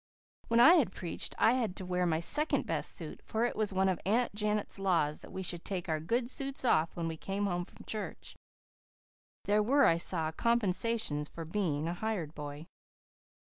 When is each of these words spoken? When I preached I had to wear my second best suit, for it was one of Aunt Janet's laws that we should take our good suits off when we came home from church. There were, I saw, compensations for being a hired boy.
When 0.47 0.59
I 0.59 0.83
preached 0.85 1.35
I 1.37 1.51
had 1.51 1.75
to 1.75 1.85
wear 1.85 2.07
my 2.07 2.19
second 2.19 2.65
best 2.65 2.93
suit, 2.93 3.21
for 3.23 3.45
it 3.45 3.55
was 3.55 3.71
one 3.71 3.87
of 3.87 3.99
Aunt 4.03 4.33
Janet's 4.33 4.79
laws 4.79 5.21
that 5.21 5.29
we 5.31 5.43
should 5.43 5.63
take 5.63 5.87
our 5.87 5.99
good 5.99 6.27
suits 6.27 6.65
off 6.65 6.95
when 6.95 7.07
we 7.07 7.17
came 7.17 7.45
home 7.45 7.65
from 7.65 7.85
church. 7.85 8.35
There 9.45 9.61
were, 9.61 9.85
I 9.85 9.97
saw, 9.97 10.31
compensations 10.31 11.29
for 11.29 11.45
being 11.45 11.87
a 11.87 11.93
hired 11.93 12.33
boy. 12.33 12.65